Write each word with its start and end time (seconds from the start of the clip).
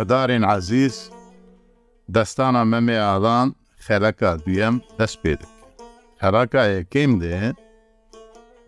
کوهدارین 0.00 0.44
عزیز 0.54 0.94
دەستانە 2.16 2.62
مەمێ 2.72 2.98
ئالان 3.08 3.48
خەرەکە 3.84 4.30
دوێم 4.44 4.76
دەست 4.98 5.16
پێ 5.22 5.32
دەکە 5.40 5.50
هەراکە 6.24 6.62
یەکەیم 6.76 7.12
دێ 7.22 7.38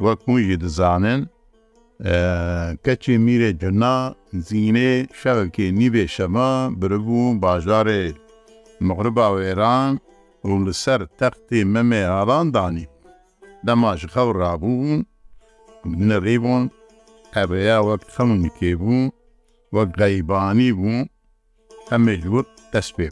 وەک 0.04 0.20
مویی 0.28 0.56
دزانن 0.62 1.20
کەچی 2.84 3.14
میرێ 3.26 3.50
جنا 3.60 3.96
زیینێ 4.48 4.92
شەوەکی 5.20 5.66
نیبێ 5.78 6.04
شەمە 6.14 6.50
بربوو 6.80 7.36
باژارێ 7.42 8.02
مغربا 8.86 9.26
وێران 9.34 9.92
و 10.48 10.50
لەسەر 10.66 11.00
تەختی 11.18 11.60
مەمێ 11.74 12.02
ئاراندانی 12.12 12.86
دەماش 13.66 14.00
خەو 14.14 14.28
ڕابوون 14.40 14.98
نەڕێبوون 16.08 16.64
ئەبەیە 17.36 17.78
وەک 17.88 18.02
خەمونی 18.14 18.50
کێبوو 18.58 19.02
وەک 19.74 19.90
غەیبانی 20.00 20.72
بوو 20.80 20.98
هەمێ 21.92 22.14
جووت 22.22 22.46
دەست 22.72 22.90
پێ. 22.96 23.08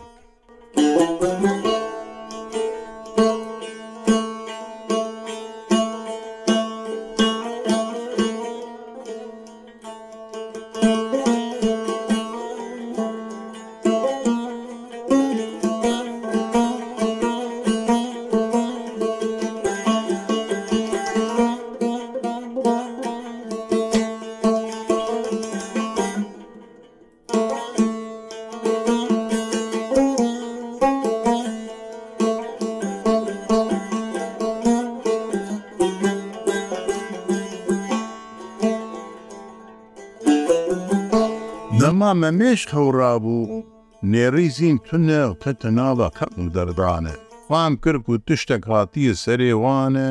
مێش 42.39 42.63
هەوڕابوو 42.75 43.67
نێڕی 44.13 44.49
زین 44.59 44.77
تونە 44.87 45.25
کەتە 45.43 45.69
ناڵە 45.79 46.09
قەق 46.19 46.33
دەردانە 46.55 47.15
خام 47.47 47.73
کرد 47.83 48.05
و 48.11 48.15
تشتێک 48.27 48.63
هاتیە 48.73 49.13
سەرێوانە 49.25 50.09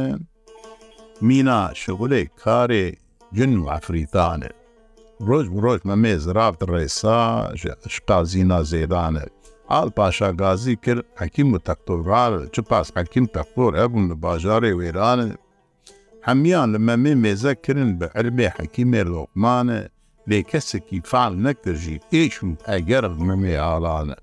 مینا 1.28 1.62
شغولێک 1.82 2.30
کارێ 2.44 2.88
جن 3.38 3.54
و 3.60 3.66
ئەفریتانە 3.74 4.52
ڕۆژ 5.28 5.46
ڕۆژ 5.64 5.80
مەمێز 5.90 6.24
رافت 6.38 6.62
ڕێسا 6.72 7.22
شقازینا 7.96 8.60
زێدانە 8.72 9.24
ئال 9.72 9.90
پاشاگازی 9.98 10.76
کرد 10.84 11.06
حەکیم 11.22 11.48
و 11.56 11.64
تەکتۆرار 11.68 12.32
چ 12.54 12.56
پاس 12.70 12.88
حەکیم 12.98 13.26
تەکتۆر 13.36 13.72
هەبوون 13.82 14.06
لە 14.12 14.16
باژارێ 14.24 14.72
وێرانن 14.80 15.32
هەمیان 16.28 16.68
لە 16.76 16.80
مەمێ 16.88 17.14
مێزە 17.24 17.54
کردن 17.64 17.92
بە 18.00 18.08
ئەرمێ 18.16 18.48
حەکیمێ 18.58 19.02
لۆقمانە 19.12 19.82
لێ 20.30 20.40
کەسێکی 20.52 21.00
فال 21.10 21.34
نەکردژی 21.46 21.98
ئێچم 22.14 22.52
ئەگەر 22.70 23.04
ممێ 23.28 23.56
ئاڵانە. 23.64 24.18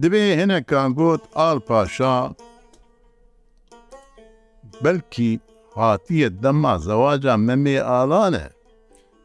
دەبێ 0.00 0.22
هێنەکان 0.38 0.88
گوت 0.98 1.22
ئال 1.38 1.58
پاشا 1.68 2.16
بەلکی 4.82 5.30
هاتیە 5.78 6.28
دەما 6.42 6.74
زەواجا 6.86 7.34
مەمێ 7.46 7.78
ئالانە 7.88 8.46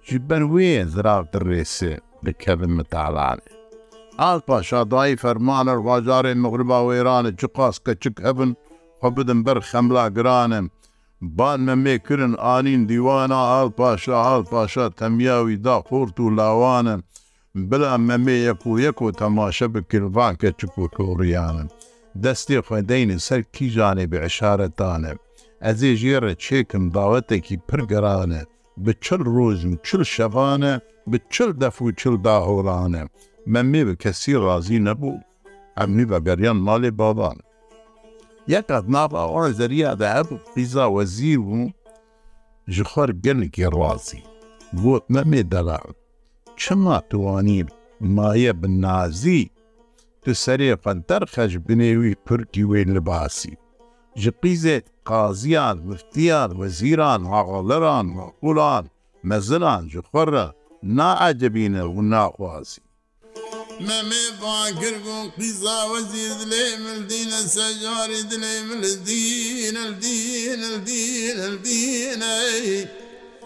ji 0.08 0.18
ber 0.30 0.44
wê 0.54 0.68
zirav 0.94 1.24
dirrêsê 1.34 1.92
bi 2.24 2.32
kevin 2.42 2.72
mitalanê. 2.78 3.48
Alpa 4.30 4.58
şadayî 4.70 5.16
fermaner 5.24 5.80
vajarên 5.88 6.38
mixriba 6.44 6.80
wêranê 6.88 7.32
çi 7.40 7.48
qas 7.58 7.76
keçik 7.86 8.16
hebin 8.28 8.52
xwe 9.00 9.10
bidin 9.18 9.40
ber 9.46 9.58
xemla 9.70 10.06
giranê 10.16 10.62
بان 11.38 11.60
مەمێ 11.68 11.96
کرن 12.06 12.34
ئالین 12.46 12.82
دیوانە 12.90 13.40
ئال 13.52 13.70
پاشا 13.78 14.18
ئال 14.26 14.44
پاشا 14.52 14.86
تەمیاوی 15.00 15.58
دا 15.66 15.76
قورت 15.90 16.18
و 16.20 16.30
لاوانن 16.38 17.02
بلا 17.70 17.94
مەمێ 18.10 18.38
یەک 18.52 18.64
و 18.68 18.80
یەک 18.86 18.98
و 19.02 19.12
تەماشە 19.22 19.68
بکردوان 19.74 20.34
کە 20.42 20.48
چک 20.60 20.76
و 20.82 20.86
کۆڕیانن 20.96 21.68
دەستی 22.24 22.62
خوێدەینە 22.68 23.18
سەر 23.28 23.42
کیژانێ 23.56 24.06
بە 24.12 24.18
عشارەتانە 24.28 25.14
ئەزێ 25.66 25.92
ژێرە 26.02 26.34
چێکم 26.44 26.84
داوەتێکی 26.96 27.58
پرگەرانە 27.68 28.42
بە 28.84 28.92
چل 29.06 29.22
ڕۆژم 29.36 29.74
چل 29.86 30.02
شەوانە 30.14 30.74
بە 31.12 31.18
چل 31.34 31.50
دەف 31.62 31.76
و 31.82 31.90
چل 32.00 32.16
داهۆرانە 32.28 33.04
مەمێ 33.54 33.82
بە 33.88 33.94
کەسی 34.04 34.36
ڕازی 34.46 34.80
نەبوو 34.88 35.18
ئەمنی 35.78 36.06
بە 36.12 36.18
گەریان 36.28 36.58
ماڵێ 36.68 36.92
باوانە 37.00 37.44
یەک 38.54 38.68
ئەدناب 38.76 39.12
ئەوان 39.20 39.52
زەریادا 39.60 40.08
هەب 40.18 40.30
قیزا 40.56 40.86
وەزیر 40.96 41.40
بوو 41.48 41.66
ji 42.74 42.84
xwar 42.90 43.10
gelekî 43.26 43.66
razî 43.80 44.20
Got 44.84 45.06
memê 45.14 45.42
dela 45.52 45.80
Çima 46.62 46.98
tuwanî 47.10 47.62
maye 48.16 48.54
bi 48.64 48.82
nazî 48.82 49.42
Tu 50.24 50.32
serê 50.44 50.72
qenter 50.86 51.22
xeş 51.36 51.54
binê 51.68 51.92
wî 52.02 52.12
pirkî 52.28 52.64
wê 52.72 52.80
li 52.96 53.02
basî 53.10 53.54
Ji 54.22 54.32
qîzê 54.44 54.78
qaziyan 55.10 55.78
muftiyan 55.90 56.50
wezîran 56.62 57.22
haxaliran 57.34 58.06
maqulan 58.18 58.86
mezilan 59.30 59.84
ji 59.92 60.00
xwara 60.08 60.46
naecebîne 60.98 61.84
û 61.96 61.98
naxwazî 62.16 62.82
مەمێ 63.88 64.24
باگر 64.42 64.96
بوو 65.06 65.32
قیزاوەزیر 65.40 66.32
دلێ 66.42 66.66
مردینە 66.84 67.42
سەجاری 67.56 68.22
دلێ 68.32 68.56
ملدین 68.70 69.76
الدین 69.88 70.62
الدین 70.70 71.40
الدینەی 71.50 72.66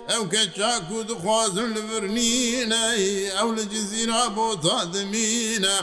ئەو 0.10 0.24
کە 0.32 0.44
چاک 0.58 0.88
و 0.94 0.98
دخوازم 1.10 1.70
لە 1.76 1.82
برنینەی 1.90 3.06
ئەو 3.38 3.50
لە 3.58 3.64
جزیرا 3.74 4.26
بۆ 4.36 4.48
تادمینە. 4.64 5.78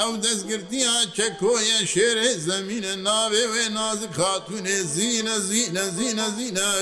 ئەو 0.00 0.12
دەستگرتیان 0.24 1.06
چەکۆیە 1.16 1.80
شێرێ 1.92 2.30
زمینە 2.48 2.92
ناوێ 3.08 3.44
وێ 3.52 3.64
نازک 3.78 4.12
خاتونێ 4.18 4.78
زیینە 4.94 5.36
زیینە 5.48 5.84
زیینە 5.96 6.28
زیینە. 6.36 6.72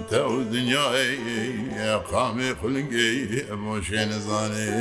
تەو 0.09 0.33
دنیای 0.51 1.11
قامێ 2.11 2.49
قلنگەی 2.61 3.17
ئەمۆشێ 3.47 4.03
نەزانێ. 4.11 4.73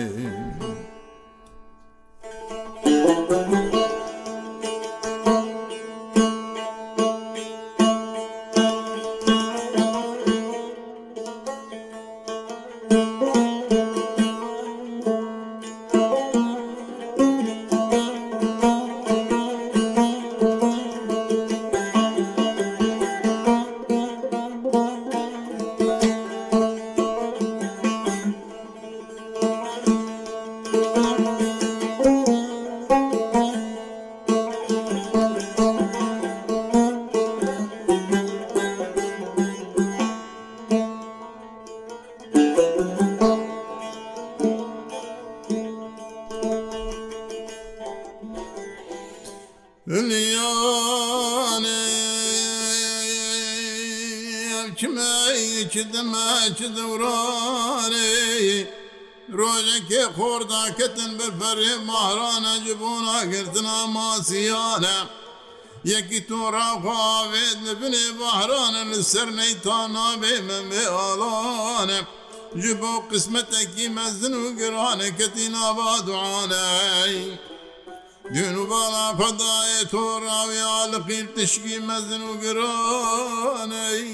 چ 56.59 56.61
دەورانێ 56.77 58.11
ڕۆژێکێ 59.39 60.03
خۆرداکەتن 60.17 61.11
بەرپەرێ 61.19 61.73
ماهرانە 61.89 62.53
جبوونا 62.67 63.19
گرتنا 63.33 63.79
ماسیانە 63.97 64.99
یەکی 65.93 66.21
تۆڕاخواوێت 66.29 67.59
لەبنێ 67.67 68.07
بەهرانە 68.21 68.83
لەسەر 68.93 69.29
نەیتانابێ 69.41 70.35
من 70.49 70.65
بێ 70.71 70.85
ئاڵانە 70.97 72.01
ji 72.63 72.73
bo 72.81 72.93
qismetekî 73.11 73.87
mezin 73.97 74.35
û 74.45 74.47
giraneketî 74.61 75.47
nava 75.57 75.93
duaney 76.07 77.15
Dün 78.35 78.55
û 78.63 78.65
bala 78.71 79.07
fedaye 79.21 79.83
toraviya 79.95 80.75
liqîr 80.93 81.27
tişkî 81.35 81.77
mezin 81.91 82.23
û 82.31 82.33
giraney 82.45 84.07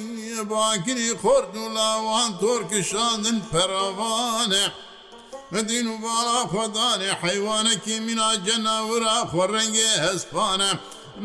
باکری 0.45 1.15
خورد 1.23 1.57
و 1.57 1.69
لاوان 1.69 2.31
تۆر 2.41 2.63
کشاندن 2.75 3.39
پەراوانە. 3.53 4.65
مدین 5.53 5.87
و 5.87 5.97
باڵا 6.05 6.41
خۆدانێ 6.53 7.13
حیوانەکی 7.23 7.97
مینا 8.07 8.31
جەناورا 8.47 9.19
خۆڕەنگێ 9.33 9.93
هەسپانە. 10.05 10.71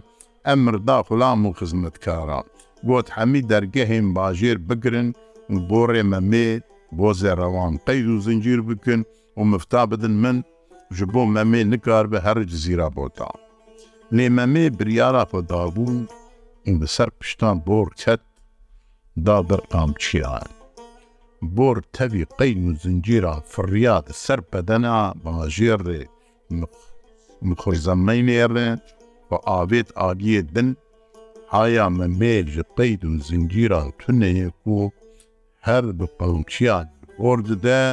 ئەمردا 0.47 0.97
خوڵام 1.07 1.39
و 1.47 1.51
خزمەتکاران 1.59 2.45
گۆت 2.87 3.07
هەمی 3.17 3.41
دەرگەهێن 3.51 4.05
باژێر 4.15 4.57
بگرن 4.67 5.07
بۆ 5.69 5.81
ڕێمەمێ 5.91 6.49
بۆ 6.97 7.09
زێڕەوان 7.21 7.73
قەید 7.85 8.07
و 8.13 8.17
زنجیر 8.25 8.61
بکن 8.69 9.01
و 9.37 9.39
مفتا 9.51 9.81
بدن 9.91 10.15
من 10.23 10.37
ji 10.97 11.03
بۆ 11.13 11.21
مەمێ 11.35 11.61
نکار 11.73 12.05
بە 12.11 12.17
هەر 12.25 12.37
جززیرا 12.51 12.89
بۆتا 12.97 13.29
لێمەمێ 14.15 14.65
بریارا 14.77 15.23
پەدابوون 15.31 15.99
بەسەر 16.79 17.09
پشتان 17.19 17.57
بۆ 17.65 17.79
کەت 18.01 18.23
دا 19.25 19.37
بەرقام 19.47 19.91
چیان 20.01 20.47
بۆر 21.55 21.77
تەوی 21.93 22.25
قەین 22.37 22.61
و 22.69 22.73
زنجیرە 22.83 23.33
فڕیاد 23.51 24.05
سەر 24.23 24.39
پەدەنا 24.51 24.97
باژێڕێ 25.23 26.01
خۆی 27.61 27.77
زەممەی 27.85 28.21
نێڕێ 28.27 28.69
بە 29.29 29.37
ئاوێت 29.47 29.89
ئاگیە 29.99 30.41
دن 30.55 30.69
ئایا 31.53 31.85
مەمێل 31.97 32.47
ji 32.55 32.61
قەید 32.77 33.01
و 33.05 33.11
زنجیرە 33.27 33.81
تونەیەک 33.99 34.57
و 34.75 34.79
هەر 35.67 35.83
بە 35.97 36.07
پەڵچیان 36.17 36.87
بۆر 37.17 37.37
ددە 37.49 37.83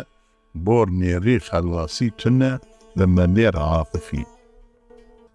بۆر 0.64 0.86
نێڕی 1.00 1.38
خەلواسی 1.48 2.10
تونە 2.20 2.52
لە 2.98 3.04
مەمێر 3.16 3.54
عاقفی 3.68 4.24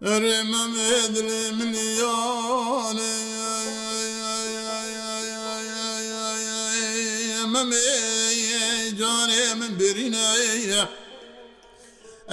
ئەرێ 0.06 0.38
مەمێدلێ 0.51 1.41
منیان 1.57 2.38
مم 7.63 7.75
جانێ 9.00 9.45
من 9.59 9.71
برینایە 9.79 10.83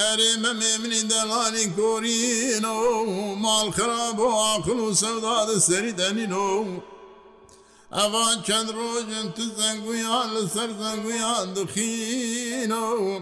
ئەرێ 0.00 0.30
مەمێ 0.42 0.72
منی 0.82 1.02
دەڵانی 1.12 1.66
کۆرینەوە 1.76 2.96
ماڵخرا 3.44 4.06
بۆ 4.18 4.28
عقل 4.52 4.78
و 4.84 4.94
سەودادە 5.02 5.56
سەری 5.68 5.92
دەنینەوە 6.00 6.64
ئەوان 7.98 8.36
چەند 8.46 8.68
ڕۆژن 8.78 9.26
تو 9.36 9.44
زەنگویان 9.58 10.28
لە 10.36 10.42
سەر 10.54 10.70
زەنگویان 10.80 11.46
دخینەوە 11.56 13.16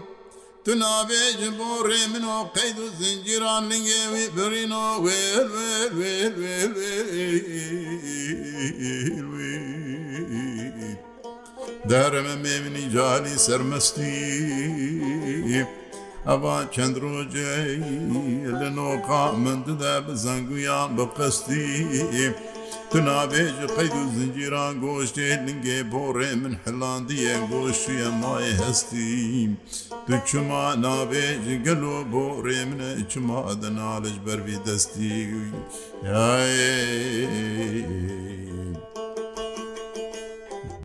تو 0.63 0.71
نابێژن 0.83 1.53
بۆ 1.59 1.69
ڕێ 1.87 2.03
من 2.11 2.23
و 2.27 2.29
قەید 2.55 2.77
و 2.83 2.85
زنجیران 2.99 3.63
لنگێوی 3.71 4.25
برینەوە 4.35 4.93
وێر 5.05 5.45
وێر 5.57 5.91
وێر 5.99 6.31
وێر 6.39 6.69
وێر 9.33 9.84
دەرەمە 11.89 12.35
مێمنی 12.43 12.85
جای 12.95 13.35
سەرمەستی 13.45 14.27
ئەوا 16.29 16.57
چەند 16.75 16.95
ڕۆژەی 17.03 17.77
لە 18.59 18.69
نۆقا 18.77 19.25
من 19.43 19.59
ددا 19.67 19.95
بە 20.05 20.13
زەنگویان 20.25 20.89
بە 20.97 21.05
قەستی 21.17 21.73
تو 22.89 22.97
نابێژ 23.07 23.55
قەید 23.77 23.95
و 24.01 24.09
زنجیران 24.15 24.73
گۆشتێ 24.83 25.29
لنگێ 25.47 25.79
بۆڕێ 25.93 26.31
من 26.41 26.53
حلاندیە 26.63 27.35
گۆشتە 27.51 28.01
مای 28.21 28.49
هەستیم 28.61 29.51
تو 30.07 30.13
چما 30.29 30.65
نابێژ 30.85 31.45
گەلۆ 31.65 31.97
بۆ 32.13 32.25
ڕێ 32.45 32.61
منە 32.69 32.91
چما 33.11 33.41
دەناڵش 33.61 34.17
بەروی 34.25 34.59
دەستی 34.65 35.13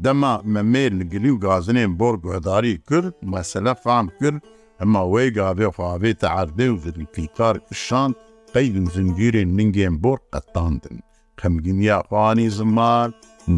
دەما 0.06 0.31
مەمێر 0.55 0.93
گلی 1.12 1.31
و 1.35 1.38
گازنێن 1.44 1.93
بۆر 2.00 2.14
گوێداری 2.25 2.75
کرد 2.88 3.14
مەسەلە 3.32 3.73
فام 3.82 4.06
کرد 4.20 4.38
ئەما 4.81 5.02
وی 5.12 5.29
گاوێ 5.37 5.69
فاوێتە 5.79 6.29
عردێ 6.38 6.67
و 6.73 6.76
زنیکار 6.85 7.56
شان 7.87 8.11
قەید 8.52 8.76
زنگیرێن 8.94 9.50
منگێن 9.58 9.94
بۆر 10.02 10.19
قەتاندن 10.32 10.97
خەمگینیا 11.41 11.99
خوانی 12.08 12.49
زمان 12.58 13.08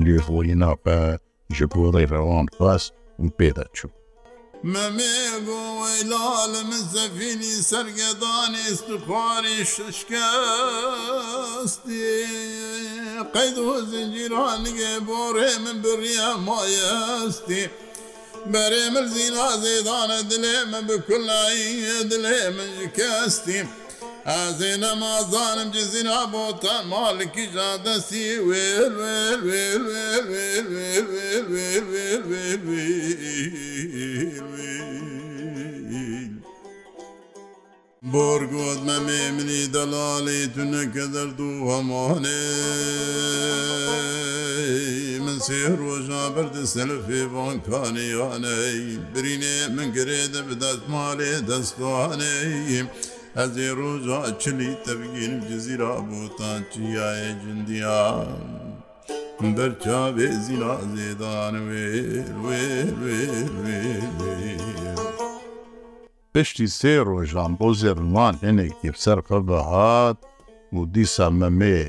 لێخۆی 0.05 0.55
ناپە 0.63 0.99
ji 1.57 1.67
gorê 1.75 2.05
rewan 2.13 2.47
xwast 2.57 2.91
û 3.23 3.25
pêde 3.39 3.67
çû. 3.77 3.87
Memê 4.73 5.19
bû 5.47 5.59
weylal 5.85 6.51
min 6.69 6.83
zevînî 6.95 7.55
sergedanê 7.71 8.69
stixwarê 8.79 9.59
şişkestî 9.75 12.15
قید 13.23 13.59
و 13.59 13.81
زنجیرها 13.91 14.57
نگه 14.57 14.99
باره 15.07 15.59
من 15.59 15.83
بریا 15.83 16.37
مایستی 16.47 17.65
برێ 18.53 18.85
مرزی 18.95 19.27
نازێدانە 19.39 20.21
دلێ 20.31 20.57
من 20.71 20.83
بکلایە 20.89 21.99
دلێ 22.11 22.41
من 22.57 22.71
کەستیم 22.97 23.67
ئازێ 24.31 24.73
نەمازانم 24.83 25.69
جزینا 25.75 26.23
بۆ 26.33 26.45
تا 26.63 26.75
مالکی 26.93 27.47
ژادەسی 27.55 28.27
وێل 28.49 28.93
وێل 29.03 29.41
وێل 29.91 30.25
وێل 30.33 30.67
وێل 30.73 30.73
وێل 30.73 31.45
وێل 31.91 32.23
وێل 32.31 32.61
وێل 32.71 34.43
وێل 34.51 34.72
بۆرگۆت 38.11 38.81
مەمێ 38.89 39.23
منی 39.37 39.65
دەڵالی 39.75 40.41
تونەکە 40.55 41.05
دەردوو 41.15 41.57
هەمانێ 41.71 42.49
من 45.25 45.39
سێ 45.47 45.61
ڕۆژا 45.81 46.25
بردە 46.35 46.63
سەلفێ 46.75 47.23
بانکانیانەی 47.35 48.79
برینێ 49.13 49.59
من 49.77 49.89
گرێدە 49.97 50.41
بدات 50.49 50.81
مالێ 50.93 51.33
دەستوانەیم. 51.49 52.87
ئەزێ 53.39 53.69
ڕۆژا 53.79 54.21
چلی 54.43 54.73
تەبگین 54.85 55.35
جزیرا 55.49 55.95
بۆتان 56.09 56.61
چیایە 56.73 57.31
جندیان 57.43 59.55
بەرچاوێ 59.57 60.31
زیرا 60.47 60.75
زێدانوێ 60.95 61.91
وێ 62.43 62.65
وێ 63.01 63.25
وێ 63.63 63.81
وێ 64.19 64.55
پشتی 66.37 66.67
سێ 66.79 66.95
ڕۆژان 67.09 67.53
بۆ 67.59 67.69
زێڕوان 67.81 68.35
هێنێکی 68.45 68.91
سەر 69.03 69.19
قەبەهات 69.29 70.19
و 70.77 70.79
دیسا 70.95 71.27
مەمێ 71.41 71.81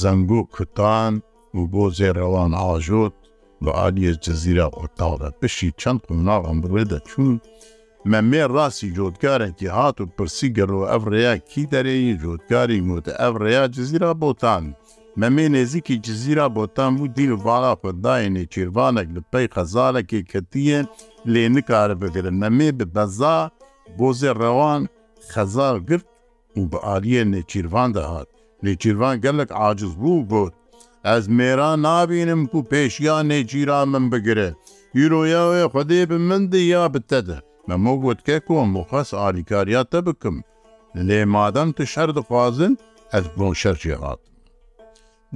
زەنگ 0.00 0.30
و 0.38 0.40
کوتان 0.54 1.12
و 1.58 1.60
بۆ 1.72 1.84
زێرەوان 1.98 2.52
ئاژۆت 2.62 3.14
بە 3.64 3.70
عالیە 3.80 4.12
جززیرە 4.24 4.66
ئۆتاڵدا 4.78 5.28
پشتی 5.40 5.70
چەند 5.80 6.00
قناڵم 6.08 6.58
بڕێدە 6.62 6.98
چون 7.08 7.34
مەمێ 8.12 8.44
ڕاستی 8.54 8.90
جۆتکارێکی 8.96 9.66
هات 9.76 9.96
و 10.00 10.06
پرسی 10.16 10.48
گەڕەوە 10.56 10.86
ئەف 10.92 11.04
ڕێیا 11.12 11.34
کی 11.50 11.62
دەرەی 11.72 12.18
جۆتکاری 12.22 12.80
موتە 12.88 13.12
ئەف 13.22 13.34
ڕێیا 13.42 13.64
جززیرا 13.74 14.12
بۆتان 14.22 14.64
مەمێ 15.20 15.46
نێزیکی 15.54 15.96
جززیرا 16.04 16.46
بۆتان 16.56 16.92
و 17.00 17.04
دیل 17.16 17.32
باڵا 17.46 17.72
خداینێ 17.82 18.44
چێوانێک 18.54 19.08
لە 19.16 19.20
پێی 19.30 19.48
خەزارێکی 19.54 20.22
کەتیە 20.30 20.78
لێ 21.32 21.44
نکارە 21.56 21.94
بگرن 22.02 22.36
مەمێ 22.42 22.70
بە 22.78 22.86
بەزا 22.94 23.38
بۆزێ 23.98 24.32
ڕەوان 24.42 24.82
خەزار 25.32 25.76
گرت 25.88 26.06
و 26.60 26.62
بە 26.70 26.78
ئاریە 26.86 27.22
نێچیروان 27.32 27.90
دەهات 27.96 28.28
نێچیروان 28.64 29.16
گەلک 29.24 29.48
عجز 29.66 29.92
بوو 30.00 30.26
بۆت 30.30 30.54
ئەس 31.08 31.24
مێران 31.36 31.78
نابینم 31.86 32.40
و 32.56 32.60
پێشیان 32.70 33.24
نێچیران 33.32 33.86
من 33.92 34.04
بگرێ 34.12 34.50
هیرۆیاوێ 34.98 35.62
خودێ 35.72 36.02
ب 36.10 36.12
مندی 36.28 36.62
یا 36.74 36.84
بتەدە 36.94 37.38
مەمە 37.68 37.94
گوتکە 38.02 38.36
کۆم 38.46 38.68
مخەس 38.76 39.10
ئاریکاریاتە 39.20 40.00
بکەم 40.06 40.36
لێ 41.08 41.20
مادەم 41.34 41.68
تو 41.76 41.82
شەر 41.92 42.08
دخوازن 42.18 42.72
ئەس 43.12 43.24
بۆن 43.36 43.52
شەرجێ 43.62 43.96
هات 44.04 44.20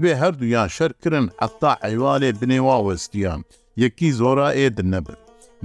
بێ 0.01 0.11
هەردوویان 0.21 0.69
شەرکردن 0.77 1.27
ئەتا 1.43 1.73
عیوالێ 1.89 2.31
بنێوا 2.41 2.77
وەستیان 2.87 3.41
یەکی 3.83 4.09
زۆرا 4.21 4.49
ئێدن 4.59 4.89
نەبن 4.95 5.19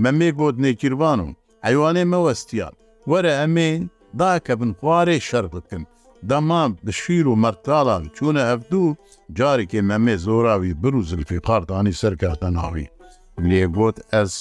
مەمێ 0.03 0.29
گۆت 0.39 0.55
نێکیروان 0.63 1.19
و 1.25 1.29
ئەیوانێ 1.67 2.03
مەوەستیان 2.11 2.73
وەرە 3.09 3.31
ئەمێ 3.41 3.71
داکە 4.19 4.53
بن 4.59 4.71
خوارەی 4.79 5.25
شەر 5.29 5.45
بکەن 5.55 5.83
دەما 6.29 6.63
بشیر 6.85 7.25
و 7.27 7.35
مەرتاڵان 7.43 8.03
چوونە 8.15 8.43
هەفتوو 8.51 8.87
جارێکی 9.37 9.81
مەمێ 9.89 10.15
زۆراوی 10.25 10.73
بروزلفی 10.81 11.39
قاردانی 11.47 11.93
سەرکاتە 12.01 12.49
ناوی 12.57 12.87
لێگوت 13.49 13.97
ئەس 14.13 14.33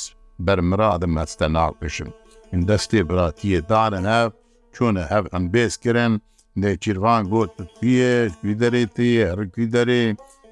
بەرمرادم 0.46 1.14
ئەستە 1.20 1.46
ناکشم 1.56 2.10
دەستێ 2.68 3.00
براتیە 3.08 3.60
دارن 3.70 4.04
هەف 4.16 4.32
چۆنە 4.74 5.02
هەف 5.12 5.24
ئەم 5.32 5.44
بێزکردن 5.52 6.12
نێچیروان 6.62 7.22
گوت 7.32 7.50
پێشوی 7.78 8.54
دەرێتی 8.62 9.10
هەرکی 9.30 9.66
دەرێ 9.74 10.04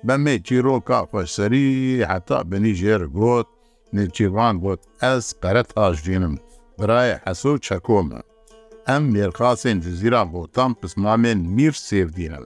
بەمێ 0.07 0.37
چیرۆ 0.47 0.77
کافەسەری 0.89 1.69
حتا 2.11 2.39
بنی 2.51 2.75
ژێر 2.81 3.03
گوت 3.19 3.49
نێچیروان 3.97 4.55
گوت 4.65 4.81
ئەس 5.03 5.25
پەرە 5.41 5.63
تاژینم 5.75 6.35
برایە 6.79 7.17
حەسە 7.27 7.49
و 7.55 7.63
چەکۆمە 7.67 8.21
ئەم 8.89 9.05
مێرخاسێن 9.13 9.79
جززیرا 9.85 10.23
بۆتان 10.33 10.71
پسمامێن 10.81 11.41
میر 11.57 11.75
سێڤدیرن 11.87 12.45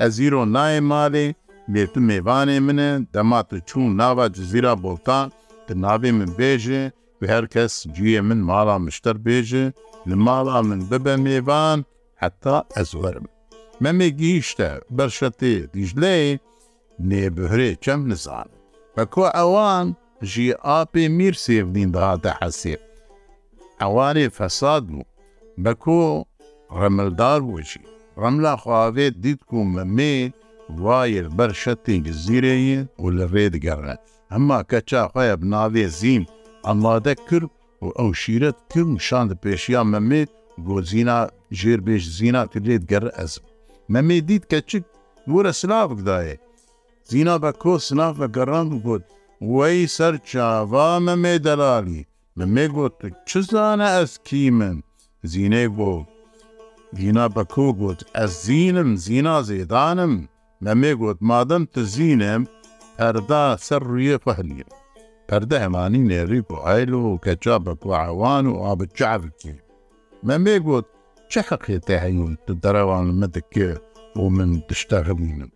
ئەزیرۆ 0.00 0.42
نایە 0.56 0.82
ماڵێ 0.90 1.26
مێتو 1.72 2.00
میوانێ 2.08 2.58
منە 2.66 2.90
دەماتە 3.14 3.56
چوون 3.68 3.90
ناوە 4.00 4.26
جززیرا 4.34 4.74
بۆتان 4.84 5.26
کە 5.66 5.72
ناوێ 5.84 6.10
من 6.18 6.30
بێژێ 6.38 6.82
و 7.20 7.22
هەر 7.32 7.44
کەس 7.54 7.74
گوێ 7.96 8.20
من 8.28 8.40
ماڵا 8.50 8.76
مشتەر 8.86 9.16
بێژێ 9.26 9.66
لە 10.08 10.16
ماڵا 10.26 10.58
من 10.68 10.80
ببە 10.90 11.14
میێوان 11.24 11.78
حتا 12.22 12.56
ئەزوەرم 12.76 13.26
مەمێ 13.82 14.08
گیشتە 14.20 14.70
بەرشەتێ 14.96 15.54
دیژلێ 15.74 16.16
نێبهرێ 17.10 17.70
چەم 17.84 18.00
نزان 18.10 18.48
بەکۆ 18.96 19.26
ئەوان 19.38 19.86
ژی 20.32 20.46
ئاپی 20.66 21.06
میر 21.18 21.34
سێڤدین 21.44 21.90
داهاتە 21.94 22.32
حەسێب 22.42 22.80
ئەوانێ 23.84 24.26
فەساد 24.38 24.82
بوو 24.92 25.06
بە 25.62 25.72
کۆ 25.84 26.00
ڕەمەلدار 26.80 27.40
بۆچی 27.48 27.80
ڕەملا 28.22 28.54
خواوێت 28.62 29.14
دیت 29.24 29.40
کوم 29.50 29.68
لە 29.78 29.84
مێ 29.96 30.14
وایە 30.84 31.24
بەر 31.38 31.50
شەتێک 31.62 32.04
زیرەیە 32.24 32.80
و 33.02 33.04
لە 33.16 33.24
ڕێ 33.32 33.46
دگەڕێت 33.54 34.00
ئەمما 34.32 34.60
کە 34.70 34.78
چاخواە 34.90 35.34
بناوێ 35.40 35.86
زیم 36.00 36.24
ئەمادە 36.66 37.14
کرد 37.28 37.50
و 37.84 37.86
ئەو 37.98 38.10
شیرەت 38.22 38.58
کرد 38.72 38.92
شان 39.06 39.24
لە 39.30 39.36
پێشیان 39.42 39.86
مەمێت 39.94 40.30
بۆ 40.64 40.74
زینا 40.90 41.18
ژێر 41.60 41.80
بێش 41.86 42.04
زینا 42.18 42.42
کردێت 42.52 42.82
گەڕ 42.90 43.04
ئەزم 43.18 43.42
مەمێ 43.92 44.16
دیت 44.28 44.44
کە 44.50 44.58
چک 44.68 44.84
وەرە 45.32 45.52
سلاافدایە 45.60 46.36
زینا 47.10 47.34
بە 47.42 47.50
کۆ 47.62 47.72
سناف 47.88 48.14
بە 48.20 48.28
گەڕان 48.36 48.68
بۆت 48.84 49.02
وەی 49.54 49.80
سەر 49.96 50.14
چاوا 50.28 50.88
مەمێ 51.06 51.34
دەلالی 51.46 52.02
بە 52.40 52.46
مێگوت 52.56 52.94
چ 53.28 53.30
زانە 53.50 53.88
ئەس 53.96 54.12
کی 54.26 54.44
من 54.58 54.76
زیینەی 55.32 55.68
بۆ 55.76 55.92
دینا 56.96 57.26
بە 57.34 57.44
کۆ 57.54 57.66
گوت 57.80 58.00
ئەس 58.16 58.30
زیینم 58.46 58.90
زینا 59.04 59.36
زێدانم 59.48 60.14
لە 60.64 60.72
مێگوت 60.82 61.18
مادەم 61.30 61.62
تە 61.74 61.80
زیینم 61.92 62.42
پەردا 62.98 63.44
سەر 63.66 63.82
ڕویە 63.92 64.18
فەهلیە 64.24 64.68
پەردە 65.28 65.56
هەمانی 65.64 66.02
نێری 66.10 66.40
و 66.48 66.52
ئایل 66.66 66.92
و 67.02 67.18
کەچا 67.24 67.56
بە 67.64 67.72
کوعاوان 67.82 68.44
و 68.48 68.54
ئابجاابکی 68.64 69.54
مە 70.26 70.36
مێگوت 70.44 70.86
چه 71.30 71.40
حەقێتە 71.48 71.96
هەیون 72.04 72.32
دەرەوان 72.62 73.06
مەدەکێ 73.20 73.68
و 74.22 74.24
من 74.36 74.50
دشتە 74.68 74.98
هەبوونم 75.08 75.50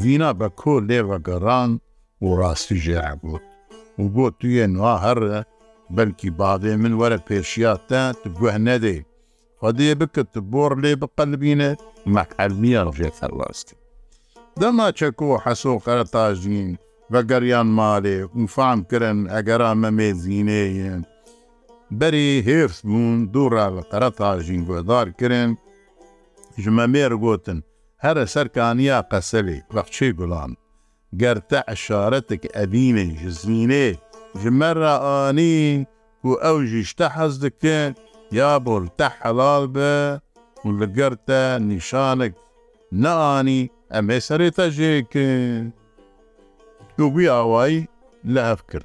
وینا 0.00 0.30
بە 0.40 0.48
کۆ 0.60 0.74
لێوەگەڕان 0.88 1.70
و 2.24 2.26
ڕاستی 2.40 2.76
ژێعبوو 2.84 3.38
و 4.00 4.04
بۆ 4.14 4.26
تویە 4.40 4.66
نووا 4.74 4.94
هەرە 5.06 5.38
بەلکی 5.94 6.30
باێ 6.38 6.74
من 6.82 6.94
وەرە 7.00 7.18
پێشیاتە 7.28 8.02
گوه 8.38 8.56
نەدەی 8.66 9.00
خدێ 9.60 9.90
بکت 10.00 10.32
بۆڕ 10.50 10.72
لێ 10.84 10.92
بقەلبینە 11.02 11.70
مەقەلمیە 12.14 12.80
ڕژێت 12.88 13.16
هەرڕاستی 13.22 13.76
دەما 14.60 14.86
چەکۆ 14.98 15.30
حەسۆ 15.44 15.74
قەرە 15.86 16.04
تاژین 16.14 16.68
بە 17.12 17.20
گەریان 17.30 17.68
مالێ 17.78 18.16
وفام 18.42 18.78
کرن 18.90 19.18
ئەگەرا 19.32 19.70
مەمێ 19.82 20.10
زیینەیەن 20.22 21.02
بەری 21.98 22.30
هێرس 22.46 22.78
بوون 22.88 23.18
دوورا 23.32 23.66
بە 23.74 23.82
قەرە 23.90 24.10
تاژین 24.20 24.62
گوێدار 24.68 25.06
کرن 25.18 25.50
ژمە 26.62 26.86
مێر 26.92 27.12
گوتن 27.24 27.58
هەرە 28.04 28.24
سەرکانیا 28.34 28.98
قەسەلی 29.10 29.60
وەخچی 29.74 30.10
گوڵان 30.18 30.52
گەر 31.20 31.36
تە 31.50 31.58
عشارەتك 31.72 32.42
ئەدینێ 32.56 33.06
ژزیینەیە 33.22 33.90
ji 34.42 34.50
me 34.60 34.70
re 34.80 34.90
anî 35.26 35.56
ku 36.22 36.30
ew 36.50 36.58
jî 36.70 36.82
ji 36.88 36.94
te 36.98 37.06
hez 37.16 37.32
dikin 37.44 37.88
ya 38.38 38.52
bol 38.66 38.84
te 38.98 39.06
helal 39.20 39.64
be 39.74 39.96
û 40.66 40.68
li 40.80 40.86
ger 40.96 41.14
te 41.28 41.40
nîşanek 41.70 42.32
neanî 43.02 43.60
em 43.98 44.06
ê 44.16 44.20
serê 44.28 44.48
te 44.58 44.66
jêkin 44.78 45.60
Tu 46.96 47.04
wî 47.14 47.26
awayî 47.40 47.78
li 48.34 48.42
hev 48.48 48.60
kir. 48.70 48.84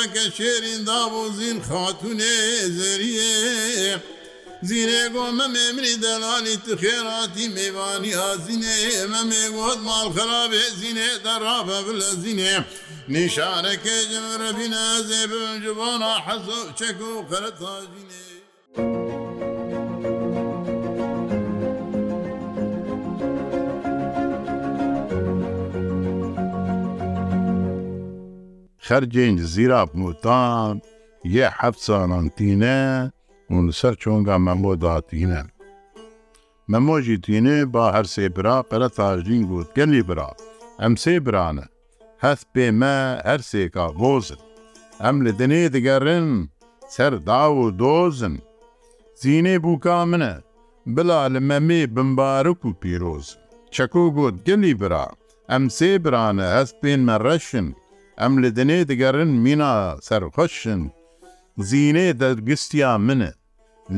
خەڵەکە 0.00 0.24
شێرین 0.36 0.82
دابوو 0.88 1.24
زین 1.38 1.58
خاتونێ 1.68 2.36
زریە 2.78 3.36
زیرێ 4.68 5.02
گۆ 5.14 5.24
مەمێمری 5.38 5.94
دەلانی 6.04 6.56
تو 6.64 6.72
خێراتی 6.82 7.46
میوانی 7.56 8.12
ئازینێ 8.22 8.78
مەمێ 9.12 9.44
گۆت 9.56 9.80
ماڵ 9.86 10.06
خراپێ 10.16 10.64
زینێ 10.80 11.10
دەڕابە 11.24 11.78
بلە 11.86 12.10
زینێ 12.22 12.54
نیشارەکە 13.12 13.96
جمرە 14.10 14.50
بینە 14.58 14.86
زێ 15.08 15.22
بجبانە 15.30 16.12
حەزۆ 16.26 16.60
چەک 16.78 16.98
و 17.08 17.26
قەرەتاژینێ 17.30 18.27
خرجين 28.88 29.38
زيرا 29.38 29.84
بموتان 29.84 30.80
يا 31.24 31.48
حفصة 31.48 32.06
نانتينا 32.06 33.10
ونسر 33.50 33.94
چونغا 33.94 34.30
ممو 34.36 34.74
داتينا 34.74 35.46
ممو 36.68 36.98
جيتينا 36.98 37.64
با 37.64 37.90
هر 37.90 38.04
سيبرا 38.04 38.60
قرا 38.60 38.88
تاجين 38.88 39.46
گوت 39.46 39.66
گلي 39.78 40.02
برا 40.02 40.30
ام 40.82 40.96
سيبرانا 40.96 41.66
هث 42.20 42.42
بما 42.54 43.20
هر 43.26 43.40
سيكا 43.40 43.86
بوزن 43.88 44.36
ام 45.00 45.28
لدني 45.28 45.68
دگرن 45.68 46.48
سر 46.88 47.14
داو 47.16 47.70
دوزن 47.70 48.38
زيني 49.22 49.58
بوكا 49.58 50.04
منه 50.04 50.40
بلا 50.86 51.28
لمەمێ 51.28 51.86
بمبارک 51.86 52.60
و 52.64 52.72
پیرۆز 52.72 53.28
چەکۆ 53.74 54.14
گوت 54.16 54.34
گەلی 54.48 54.74
برا 54.80 55.06
ئەم 55.50 55.64
سێ 55.78 55.90
برانە 56.06 56.46
هەست 56.56 56.76
پێێنمە 56.82 57.16
ڕەشن 57.24 57.68
ئەم 58.22 58.34
لە 58.42 58.48
دنێ 58.58 58.78
دەگەڕن 58.90 59.30
مینا 59.44 59.74
سەرخۆشن 60.06 60.80
زیینێ 61.68 62.06
دەرگستیا 62.20 62.92
منە 63.06 63.32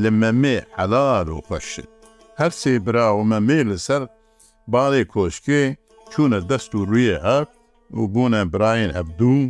لە 0.02 0.10
مەمێ 0.20 0.58
حەلار 0.76 1.26
و 1.36 1.44
خۆشت 1.48 1.90
هەر 2.40 2.52
سێ 2.60 2.72
براوە 2.86 3.24
مەمێ 3.32 3.60
لەسەر 3.70 4.02
باڵێ 4.72 5.02
کۆشکێ 5.14 5.62
چوونە 6.12 6.40
دەست 6.50 6.72
و 6.74 6.84
ڕویە 6.90 7.18
هەر 7.28 7.44
و 7.98 8.00
بوونە 8.12 8.42
براین 8.52 8.90
ئەبدوو 8.96 9.42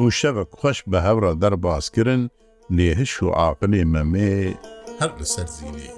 و 0.00 0.04
شەوە 0.18 0.44
خۆش 0.58 0.78
بە 0.90 0.98
هەورە 1.06 1.32
دەرباسکردن 1.42 2.22
لێهش 2.76 3.14
و 3.24 3.28
ئاپلێ 3.38 3.82
مەمێ 3.92 4.34
هەر 5.00 5.10
لەسەر 5.20 5.48
زیینێ. 5.56 5.90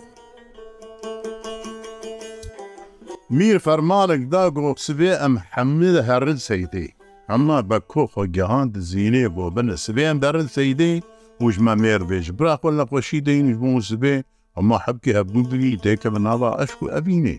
میر 3.37 3.59
فەرمالێکدا 3.67 4.45
گۆکسبێ 4.57 5.13
ئەم 5.23 5.35
حەمێ 5.53 5.91
هەرن 6.09 6.39
سەیتەی 6.49 6.89
ئەمما 7.33 7.59
بە 7.71 7.79
کۆخۆ 7.93 8.25
گەهاند 8.37 8.75
زیینێ 8.91 9.25
بۆ 9.37 9.45
بنە 9.57 9.77
سبێن 9.87 10.17
دەرن 10.23 10.47
سەیدەی 10.57 10.97
وژمە 11.45 11.75
مێر 11.83 12.03
بێژ 12.09 12.27
براخۆ 12.39 12.71
لە 12.79 12.85
خۆشی 12.91 13.21
دەینش 13.27 13.57
بوو 13.63 13.81
سبێ 13.91 14.15
ئەمە 14.57 14.77
حەبکی 14.85 15.11
هەبوو 15.19 15.43
بری 15.51 15.81
دێکە 15.85 16.09
بە 16.15 16.21
ناڵا 16.27 16.51
ئەشک 16.61 16.79
و 16.83 16.91
ئەبینێ 16.95 17.37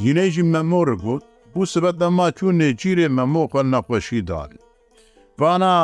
زیینێژی 0.00 0.44
مەمۆر 0.52 0.88
گوت 1.02 1.22
بوو 1.52 1.66
سبەت 1.72 1.96
دەما 2.02 2.26
چوون 2.36 2.54
نێگیرێ 2.62 3.06
مەمۆخۆ 3.16 3.60
نەخۆشی 3.72 4.20
داڵ 4.28 4.50
وانا 5.40 5.74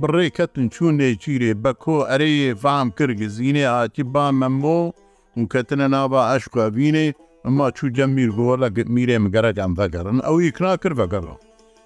بڕێکەتن 0.00 0.64
چوون 0.74 0.94
نێگیرێ 1.00 1.52
بە 1.62 1.72
کۆ 1.82 1.96
ئەرەیە 2.10 2.50
فام 2.62 2.88
کردگە 2.96 3.28
زیینێ 3.36 3.64
هاتی 3.74 4.02
با 4.12 4.24
مەمۆ 4.40 4.76
وکەتنە 5.40 5.86
ناوا 5.94 6.20
ئەشک 6.32 6.52
ئەبینێ 6.66 7.06
ئەمما 7.44 7.66
چوو 7.76 7.88
جەمیر 7.96 8.30
گۆ 8.36 8.48
لە 8.62 8.68
میرێ 8.94 9.16
مگەرەگەم 9.24 9.72
بەگەڕن 9.78 10.18
ئەوی 10.26 10.50
کرا 10.56 10.72
کرد 10.82 10.96
بەگەڕەوە 11.00 11.38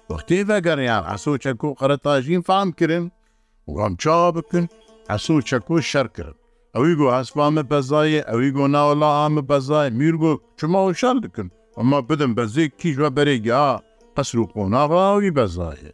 وەختی 0.09 0.43
بەگەڕیان 0.49 1.03
ئەسو 1.11 1.33
چەکو 1.43 1.69
قەرەتاژین 1.79 2.41
فام 2.49 2.69
کردن 2.79 3.05
وام 3.77 3.93
چا 4.03 4.15
بکن 4.35 4.65
ئەسو 5.11 5.35
چەکو 5.49 5.75
شەرکرد 5.91 6.35
ئەوی 6.75 6.93
گۆ 6.99 7.07
ئەسپامە 7.15 7.63
بەزایە 7.71 8.21
ئەوی 8.29 8.51
گۆ 8.57 8.65
ناوەڵا 8.75 9.09
ئامە 9.21 9.41
بەزای 9.51 9.89
میرگۆ 9.99 10.31
چماوە 10.59 10.91
شار 11.01 11.15
دکن 11.23 11.47
ئەمە 11.77 11.99
بدەم 12.09 12.31
بەزێ 12.37 12.65
کیژوە 12.79 13.09
بەرێگا 13.17 13.65
قەسر 14.15 14.37
و 14.39 14.45
قۆناغاوی 14.53 15.35
بەزایە 15.37 15.93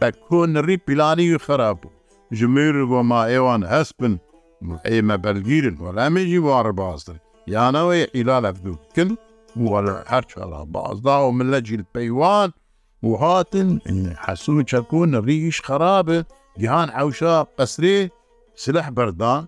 بە 0.00 0.08
کۆنڕی 0.26 0.76
پیلانی 0.86 1.34
و 1.34 1.38
خراپ 1.46 1.76
بوو 1.80 1.94
ژمێر 2.38 2.74
بۆ 2.90 2.98
ما 3.10 3.20
ئێوان 3.32 3.62
هەست 3.72 3.94
بن 4.00 4.14
ئێمە 4.88 5.16
بەرگیرن 5.24 5.76
وەلامێژی 5.84 6.40
وارە 6.46 6.72
بازن 6.80 7.18
یانەوەی 7.54 8.02
عیلا 8.14 8.36
لەفدوو 8.44 8.76
بکن 8.82 9.10
وەرچەڵا 9.70 10.60
بازدا 10.74 11.16
و 11.28 11.30
من 11.36 11.46
لە 11.54 11.58
جیل 11.68 11.82
پەیوان 11.94 12.48
و 12.52 12.60
وهاتن 13.06 13.68
حسون 14.24 14.64
چکون 14.70 15.14
ریش 15.26 15.58
خرابه 15.66 16.18
گیهان 16.60 16.88
حوشا 16.96 17.34
قسری 17.58 17.98
سلح 18.62 18.86
بردان 18.96 19.42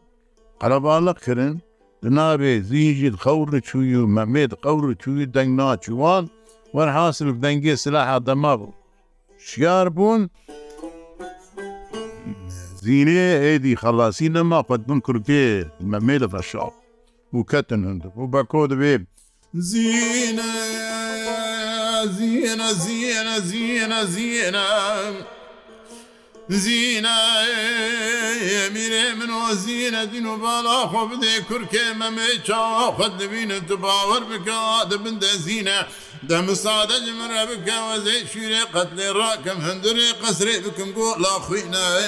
قەرەباڵق 0.63 1.19
کرن 1.25 1.53
دنابێ 2.03 2.53
زیژید 2.71 3.17
خەور 3.23 3.51
چووی 3.69 3.95
و 4.03 4.07
مەمێت 4.17 4.53
قەور 4.65 4.85
چووی 5.03 5.27
دەنگ 5.35 5.51
ناچوان 5.61 6.25
وەرحاصل 6.75 7.27
دەنگێ 7.43 7.75
سلاح 7.85 8.09
دەما 8.27 8.55
بوو 8.59 8.73
شیار 9.47 9.87
بوون 9.97 10.21
زیینێ 12.83 13.27
ئێدی 13.45 13.75
خلاسی 13.83 14.29
نەما 14.37 14.61
قەتبن 14.69 15.01
کوردێ 15.07 15.47
مەمێ 15.93 16.17
لە 16.23 16.29
بەشاو 16.33 16.73
و 17.37 17.41
کەتن 17.51 17.83
هەند 17.89 18.03
و 18.17 18.27
بەکۆ 18.35 18.63
دەبێ 18.73 18.95
زیینە 19.69 20.49
زينة 22.07 22.73
زينة 22.73 23.39
زينة 23.39 24.05
زينة 24.05 24.65
زينة 26.49 27.15
ميري 28.75 29.15
من 29.15 29.31
وزينة 29.31 30.05
دينو 30.05 30.37
بالا 30.37 30.87
خوف 30.87 31.11
دي 31.21 31.41
كركي 31.43 31.93
ممي 31.95 32.39
چاوا 32.49 32.91
خد 33.03 33.23
بين 33.23 33.67
تباور 33.67 34.25
بكا 34.25 34.85
دبن 34.85 35.19
دا 35.19 35.27
زينة 35.27 35.87
دم 36.23 36.55
صادج 36.55 37.09
من 37.11 37.31
ربك 37.37 37.73
وزي 37.93 38.27
شيري 38.27 38.61
قتل 38.61 39.13
راكم 39.17 39.61
هندري 39.61 40.11
قسري 40.11 40.59
بكم 40.59 40.93
قول 40.93 41.23
لا 41.23 41.29
خوينا 41.29 41.99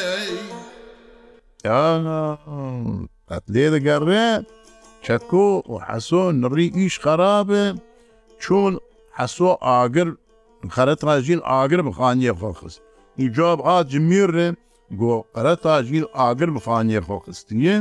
يا 1.65 2.37
قتلي 3.31 3.79
دقري 3.79 4.45
چەکۆ 5.01 5.65
و 5.73 5.79
حەسۆ 5.87 6.21
نڕی 6.45 6.69
ئیش 6.77 6.95
خراپە 7.05 7.63
چۆن 8.45 8.73
حسو 9.19 9.51
ئاگر 9.61 10.09
خەرەتا 10.75 11.13
ژیل 11.27 11.41
ئاگر 11.51 11.81
بخانیە 11.89 12.33
خۆخست 12.41 12.81
ئیجاب 13.21 13.59
ئاجمیرێ 13.69 14.49
گۆ 15.01 15.15
قەرەتا 15.35 15.75
ژیل 15.89 16.05
ئاگر 16.19 16.51
بخانیە 16.57 17.01
خۆخستنیە 17.07 17.77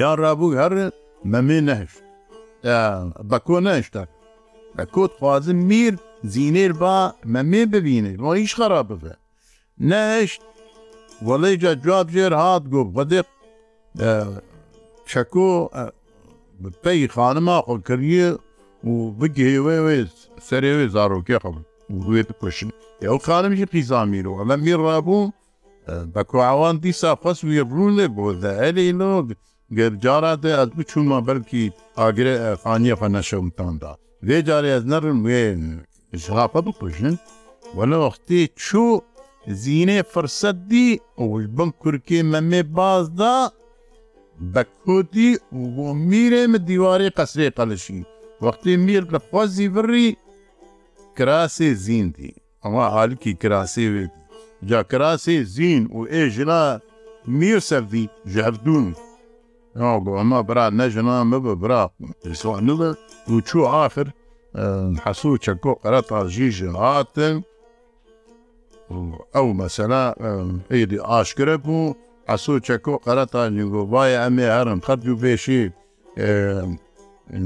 یا 0.00 0.10
ڕابوو 0.22 0.54
هەر 0.60 0.72
مەمێ 1.32 1.58
نەهش 1.68 1.92
بەکۆ 3.30 3.58
نەشتا 3.66 4.04
بە 4.76 4.84
کۆت 4.94 5.12
خوازم 5.18 5.56
میر 5.70 5.94
زینێر 6.32 6.72
با 6.82 6.96
مەمێ 7.34 7.62
ببینێ 7.72 8.12
ڕۆ 8.20 8.30
هیچ 8.42 8.52
خراپ 8.58 8.86
ببێ 8.92 9.14
نەشت 9.90 10.40
وەڵێجا 11.26 11.72
جواب 11.84 12.06
ژێر 12.14 12.32
هاات 12.40 12.64
گۆ 12.72 12.80
بەدێ 12.96 13.20
چەکۆ 15.10 15.48
پێی 16.84 17.08
خانما 17.16 17.56
خۆکردە 17.66 18.28
و 18.92 18.94
بگێوێ 19.20 19.78
سەرێوێ 20.48 20.86
زارۆکێ 20.94 21.36
قم 21.42 21.56
وێ 22.08 22.22
بکوشن 22.28 22.68
ئەو 23.04 23.16
خانمشی 23.26 23.66
قیزامیر 23.72 24.26
و 24.28 24.34
ئەمە 24.40 24.56
میڕابوو 24.64 25.20
بە 26.14 26.22
کوعاوان 26.30 26.76
دیسا 26.82 27.10
خەس 27.22 27.38
وێ 27.48 27.62
بروون 27.70 27.92
لێ 27.98 28.06
بۆ 28.16 28.24
دەئەلینۆ 28.42 29.12
گەرجاراتێ 29.76 30.50
ئەت 30.58 30.70
بچوومە 30.78 31.18
بەلکی 31.26 31.64
ئاگرێ 31.98 32.36
خانیە 32.62 32.96
فەنەشەمتاندا 33.00 33.92
وێ 34.26 34.38
جارێ 34.48 34.70
ئەز 34.74 34.84
نەڕم 34.92 35.18
وێن 35.28 35.62
ژغاپە 36.22 36.60
بکوژن 36.66 37.14
وەنەوەختی 37.76 38.40
چوو 38.64 38.90
زیینێ 39.62 40.00
فرسەت 40.12 40.56
دی 40.70 40.88
ئەوش 41.18 41.44
بم 41.56 41.70
کورکی 41.82 42.18
مەمێ 42.32 42.62
بازدا 42.76 43.36
بە 44.52 44.62
کۆتی 44.82 45.28
بۆ 45.76 45.86
میرێمە 46.10 46.58
دیوارێ 46.68 47.08
قەسرێ 47.18 47.48
قەلشی 47.58 48.00
وەختی 48.44 48.76
میر 48.76 49.04
لە 49.14 49.18
خۆزی 49.30 49.68
بڕی 49.74 50.10
کراسێ 51.18 51.70
زیندی 51.86 52.32
ئەمە 52.64 52.84
حالکی 52.94 53.32
کراسێ 53.42 53.84
وێت 53.94 54.12
جا 54.68 54.80
کراسێ 54.90 55.36
زین 55.56 55.82
و 55.96 56.00
ئێژلا 56.12 56.64
میر 57.38 57.58
سەردی 57.68 58.04
ژردون 58.34 58.86
ئەمە 60.20 60.40
برا 60.48 60.66
نەژنا 60.78 61.16
مەبە 61.30 61.54
برا 61.62 61.82
سوانە 62.42 62.74
و 63.28 63.40
چوو 63.48 63.66
ئافر 63.74 64.08
حەسوو 65.04 65.38
چەکۆ 65.44 65.72
قەرەتا 65.82 66.18
ژیژ 66.34 66.56
هاتن 66.82 67.36
ئەو 69.36 69.46
مەسەلا 69.60 70.02
عیدی 70.70 70.98
ئاشکرە 71.10 71.56
بوو 71.64 71.94
ئەسوو 72.30 72.58
چەکۆ 72.66 72.94
قەرەتا 73.06 73.42
نیگۆبایە 73.56 74.18
ئەمێ 74.24 74.46
هەرم 74.56 74.80
خەرج 74.86 75.06
و 75.08 75.16
بێشی 75.22 75.62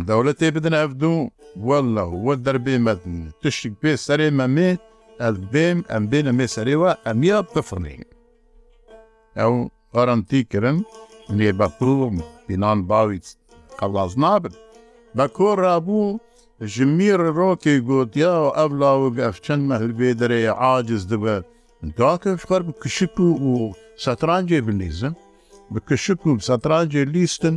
دەوڵەتێ 0.08 0.48
بدن 0.56 0.74
ئەفدوو 0.80 1.20
وەله 1.68 2.04
وە 2.24 2.34
دەربێ 2.46 2.76
مەدن 2.86 3.16
تشتێک 3.40 3.74
پێ 3.80 3.92
سەرێ 4.06 4.28
مەمێت 4.38 4.80
ئەلبێم 5.22 5.78
ئەم 5.90 6.04
بێنە 6.10 6.32
مێ 6.38 6.46
سەرێوە 6.56 6.90
ئەمیا 7.06 7.38
بفڕین 7.52 8.04
ئەو 9.40 9.54
ئەرەنتی 9.94 10.42
کردن 10.50 10.78
لێ 11.38 11.50
بەپڵم 11.58 12.16
بینان 12.48 12.78
باویت 12.90 13.26
قەڵاز 13.78 14.12
نابن 14.22 14.54
بە 15.16 15.24
کۆ 15.36 15.50
ڕابوو 15.62 16.08
ji 16.74 16.84
mir 16.96 17.20
rokê 17.38 17.74
gotiya 17.88 18.36
ev 18.64 18.70
lawg 18.80 19.16
efçen 19.28 19.60
mehilbê 19.70 20.10
derê 20.20 20.42
aciz 20.74 21.02
dibe 21.10 21.36
dake 21.98 22.32
xer 22.46 22.62
bi 22.66 22.72
kişik 22.82 23.14
û 23.50 23.52
satrancê 24.04 24.58
binîzin 24.66 25.14
bi 25.72 25.78
kişik 25.88 26.22
û 26.28 26.30
satrancê 26.48 27.02
lîstin 27.12 27.56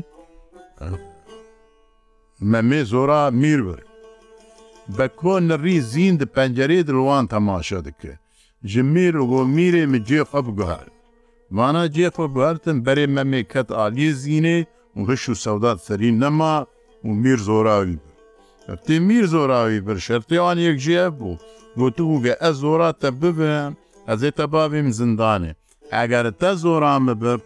مەمێ 2.50 2.82
زۆرا 2.92 3.24
میر 3.42 3.62
بر 3.70 3.82
بە 4.96 5.06
کۆ 5.20 5.36
نەڕی 5.48 5.78
زیین 5.92 6.18
di 6.22 6.26
pencerê 6.36 6.80
dilwan 6.88 7.26
temaşe 7.28 7.80
dike 7.86 8.20
ji 8.70 8.82
mîr 8.82 9.14
û 9.22 9.24
gomîrê 9.32 9.86
min 9.92 10.04
cê 10.04 10.22
xwe 10.30 10.42
biguher 10.48 10.88
Mana 11.50 11.86
cê 11.96 12.08
xwe 12.16 12.26
guhertin 12.34 12.78
berê 12.86 13.06
memê 13.16 13.42
ket 13.52 13.70
aliyê 13.84 14.12
zînê 14.24 14.60
û 14.98 15.00
hiş 15.12 15.24
û 15.32 15.36
sewdat 15.44 15.78
serî 15.86 16.10
nema 16.22 16.56
û 17.08 17.10
mîr 17.24 17.38
zorrawî 17.50 17.94
bir 18.04 18.12
Ertê 18.74 18.96
mîr 19.10 19.26
zorrawî 19.34 19.80
bir 19.88 19.96
şertê 20.08 20.38
an 20.50 20.58
yek 20.66 20.78
jî 20.84 20.94
ev 21.06 21.12
bû 21.22 21.32
Gotu 21.80 22.04
û 22.14 22.16
ge 22.24 22.38
ez 22.42 22.56
zora 22.66 22.94
te 22.94 23.22
bibim 23.22 23.72
ez 24.14 24.22
ê 24.30 24.32
te 24.38 24.44
bavêm 24.54 24.88
zindanê 24.98 25.52
Eger 26.04 26.32
te 26.42 26.52
zora 26.64 26.94
me 27.06 27.14
bir 27.22 27.40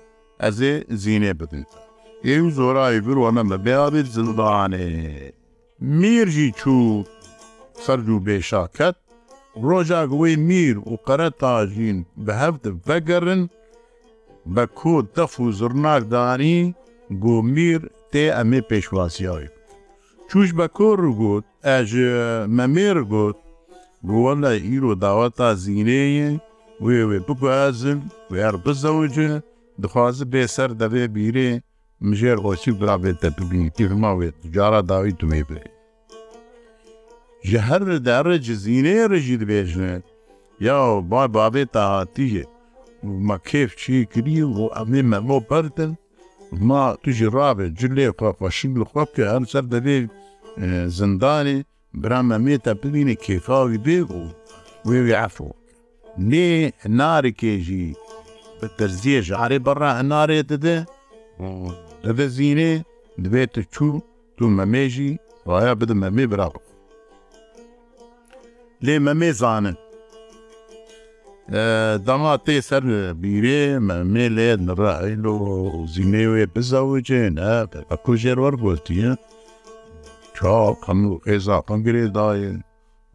ez 0.47 0.59
ê 0.71 0.75
zînê 1.01 1.33
bidin 1.39 1.63
te 1.71 1.84
ئێو 2.29 2.45
زۆرای 2.57 2.97
بروانە 3.05 3.43
بە 3.51 3.57
بێابێت 3.65 4.07
زندانێ 4.17 4.89
میرژی 5.99 6.49
چوو 6.59 6.85
سرج 7.83 8.07
و 8.09 8.19
بێشاکەت 8.25 8.95
ڕۆژا 9.67 10.01
گوێی 10.11 10.35
میر 10.47 10.75
و 10.91 10.93
قەرە 11.07 11.29
تاژین 11.41 11.97
بە 12.25 12.33
هەفت 12.41 12.63
بەگەڕن 12.87 13.41
بە 14.53 14.63
کۆ 14.79 14.95
دەف 15.15 15.33
و 15.43 15.47
زرناکدانی 15.59 16.59
گۆمیر 17.23 17.81
تێ 18.11 18.25
ئەمێ 18.37 18.61
پێشواسیاوی 18.69 19.47
چوش 20.29 20.49
بە 20.57 20.65
کۆڕ 20.77 20.99
گوت 21.19 21.45
ئەژ 21.67 21.91
مەمێر 22.57 22.97
گوت 23.11 23.37
بووە 24.07 24.33
لە 24.43 24.51
ئیر 24.65 24.83
و 24.89 24.93
داوا 25.03 25.27
تا 25.37 25.49
زیینەیە 25.63 26.29
وێ 26.85 26.99
وێ 27.09 27.19
بگوازم 27.27 27.99
وێر 28.33 28.55
بزەوجە 28.63 29.31
دخوازە 29.81 30.25
بێسەر 30.33 30.71
دەبێ 30.81 31.05
بیرێ 31.15 31.51
مژێر 32.07 32.37
ئۆسی 32.45 32.71
برابێتە 32.79 33.29
پبلیتیماوێت 33.37 34.35
جارە 34.53 34.81
داوی 34.89 35.11
تومێ 35.19 35.43
بێ 35.49 35.61
ji 37.49 37.57
her 37.67 37.81
li 37.89 37.97
derre 38.07 38.37
ci 38.45 38.53
zînê 38.63 38.99
re 39.11 39.19
jî 39.25 39.35
dibêjne 39.41 39.93
ya 40.65 40.77
ba 41.11 41.21
babê 41.35 41.63
te 41.73 41.79
hatiye 41.91 42.43
ma 43.27 43.37
kêf 43.47 43.69
çî 43.81 43.95
kirî 44.13 44.37
û 44.63 44.63
emê 44.81 45.01
memo 45.11 45.37
perdin 45.49 45.91
ma 46.67 46.83
tu 47.03 47.09
ji 47.17 47.25
rabê 47.35 47.65
cilê 47.79 48.07
xwepaşin 48.17 48.73
li 48.79 48.85
xwe 48.89 49.03
ki 49.15 49.23
her 49.31 49.43
ser 49.51 49.63
devê 49.73 49.97
zindanê 50.97 51.57
bira 52.01 52.19
memê 52.29 52.55
te 52.63 52.73
bibîne 52.83 53.15
kêfavî 53.25 53.77
bê 53.87 53.99
û 54.19 54.21
wê 54.87 54.97
wê 55.07 55.15
efo 55.27 55.49
lê 56.29 56.47
narekê 56.99 57.53
jî 57.65 57.85
bi 58.61 58.67
tirziye 58.77 59.21
ji 59.27 59.33
herê 59.41 59.59
berra 59.65 59.91
hinarê 59.99 60.41
dide 60.49 60.77
لەبێ 62.05 62.27
زیینێ 62.37 62.73
دەبێتە 63.23 63.61
چوو 63.73 63.91
دوو 64.37 64.49
مەمێژی 64.57 65.11
ڕایە 65.49 65.73
بدە 65.79 65.95
مەمێ 66.03 66.25
براوە 66.31 66.61
لێ 68.85 68.95
مەمێ 69.05 69.31
زانن 69.41 69.77
دەما 72.07 72.33
تێ 72.45 72.55
سەر 72.69 72.83
بیرێ 73.21 73.61
مەمێ 73.89 74.25
لێ 74.37 74.49
نڕائیل 74.67 75.23
و 75.37 75.39
زیینێوێ 75.93 76.43
بزەوجێن 76.53 77.33
ئەکوژێر 77.91 78.37
وەرگوتیە 78.43 79.11
چاو 80.37 80.69
قەم 80.83 80.99
و 81.09 81.13
ئێزا 81.29 81.57
پەنگرێ 81.67 82.05
داین 82.17 82.57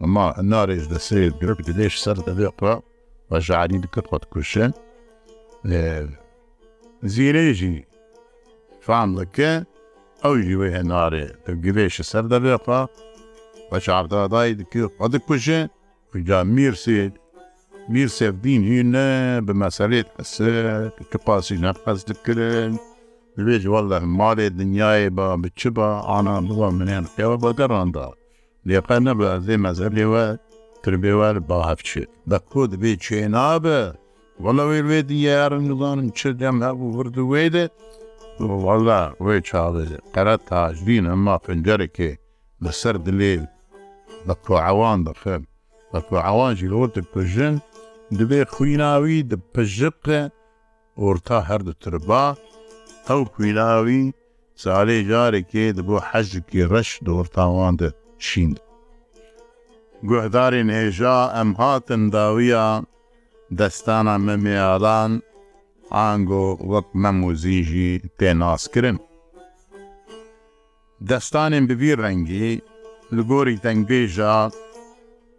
ئەما 0.03 0.26
نارێژ 0.53 0.85
دەسێت 0.94 1.33
گرپ 1.40 1.59
دێش 1.79 1.94
سەر 2.05 2.16
دەبێ 2.29 2.48
قڕ 2.59 2.79
بەژعری 3.29 3.79
دکرد 3.85 4.07
خۆت 4.11 4.24
کوشن 4.33 4.70
زیرێژی 7.14 7.74
فام 8.87 9.11
دەکە 9.19 9.51
ئەو 10.23 10.35
ژوێ 10.49 10.69
هێنارێ 10.77 11.27
گرێشە 11.64 12.05
سەر 12.11 12.25
دەبێخوا 12.33 12.81
بە 13.69 13.79
چاردادای 13.87 14.51
دکوژێ 15.16 15.61
جا 16.29 16.38
میرسێت 16.57 17.14
میر 17.93 18.09
سێفدین 18.19 18.62
هینە 18.71 19.09
بە 19.47 19.53
مەسەرێت 19.62 20.09
کە 21.11 21.19
پاسی 21.27 21.57
نەپەس 21.64 21.99
دکردن 22.11 22.73
لەێ 23.47 23.57
جووە 23.64 23.81
لە 23.90 23.99
مارێ 24.19 24.47
دنیاە 24.61 25.09
بە 25.16 25.27
بچ 25.43 25.61
بە 25.77 25.88
ئانا 26.11 26.37
بڵە 26.47 26.69
منێن 26.79 27.05
ئێوە 27.19 27.37
بە 27.43 27.51
دەڕاندا 27.59 28.07
لێقە 28.69 28.97
نەبە 29.07 29.31
زێ 29.47 29.57
مەزەرێوە 29.64 30.25
تربێوار 30.83 31.37
با 31.49 31.59
هەفچێت 31.71 32.11
دە 32.31 32.38
کۆ 32.51 32.62
دەبێ 32.73 32.93
چێ 33.05 33.21
نابە 33.37 33.81
وەڵەوەی 34.45 34.83
وێ 34.88 35.01
دیارن 35.11 35.64
نزانن 35.71 36.09
چ 36.19 36.21
دەم 36.40 36.57
هەبوو 36.66 36.88
وردوێدە 36.99 37.66
وەڵا 38.64 39.00
وێ 39.24 39.37
چاڵێ 39.48 39.85
قەرە 40.14 40.37
تاژین 40.48 41.05
ئەمما 41.11 41.37
پنجەرێکێ 41.44 42.12
لەسەر 42.64 42.96
دلێ 43.07 43.35
بە 44.26 44.35
کوعاوان 44.46 44.98
دەخم 45.07 45.42
بە 45.92 45.98
کوعاوانجی 46.09 46.70
لەوەت 46.72 46.94
پژن 47.12 47.55
دەبێ 48.18 48.40
خویناوی 48.53 49.26
دەپەژبقێ 49.31 50.22
ئۆرتا 51.00 51.38
هەردەتربا 51.48 52.24
ئەو 53.09 53.20
کویناوی 53.35 54.03
ساالێ 54.62 54.98
جارێکێ 55.11 55.66
دەبوو 55.79 56.05
حەزکی 56.09 56.61
ڕەش 56.72 56.90
دۆرتاواندە 57.07 57.88
شیند. 58.26 58.57
گوهدارین 60.09 60.68
هێژا 60.79 61.18
ئەم 61.37 61.50
هاتن 61.61 62.03
داویە 62.14 62.66
دەستانە 63.59 64.14
مەمیالان 64.26 65.12
ئانگۆ 65.98 66.44
وەک 66.72 66.87
مەموزیژی 67.03 67.90
پێناسکردن. 68.18 68.96
دەستانێن 71.11 71.64
ببی 71.70 71.92
ڕەنگی 72.03 72.53
لە 73.16 73.22
گۆری 73.31 73.57
تەنگبێژە 73.64 74.35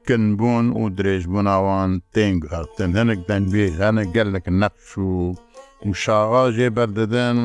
کنبوون 0.07 0.65
و 0.79 0.83
درێژبووناوان 0.97 1.91
تێنگ 2.15 2.39
هەتن 2.53 2.91
هەنک 2.99 3.19
دەنگبێ 3.29 3.65
هەنە 3.81 4.03
گەلک 4.15 4.45
نەقش 4.61 4.89
و 5.07 5.11
مشاواژێ 5.89 6.69
بەردەدەن 6.77 7.37